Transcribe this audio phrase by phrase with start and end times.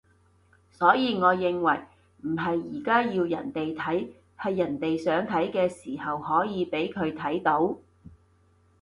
[0.71, 1.79] 所以我認為
[2.23, 7.77] 唔係而家要人哋睇，係人哋想睇嘅時候可以畀佢睇到